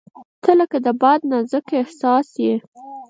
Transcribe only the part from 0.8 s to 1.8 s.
د باد نازک